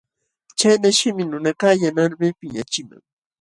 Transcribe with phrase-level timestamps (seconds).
[0.57, 3.03] Chay ninashimi nunakaq yanqalmi piñaqchiman.